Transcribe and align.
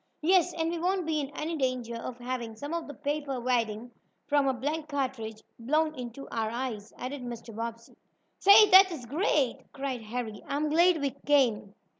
"Yes, 0.23 0.51
and 0.55 0.71
we 0.71 0.79
won't 0.79 1.05
be 1.05 1.19
in 1.19 1.29
any 1.37 1.55
danger 1.55 1.95
of 1.95 2.17
having 2.17 2.55
some 2.55 2.73
of 2.73 2.87
the 2.87 2.93
paper 2.95 3.39
wadding 3.39 3.91
from 4.25 4.47
a 4.47 4.53
blank 4.55 4.87
cartridge 4.87 5.43
blown 5.59 5.93
into 5.93 6.27
our 6.29 6.49
eyes," 6.49 6.91
added 6.97 7.21
Mr. 7.21 7.55
Bobbsey. 7.55 7.95
"Say, 8.39 8.67
this 8.71 8.89
is 8.89 9.05
great!" 9.05 9.57
cried 9.73 10.01
Harry. 10.01 10.41
"I'm 10.47 10.69
glad 10.71 10.99
we 10.99 11.11
came." 11.27 11.75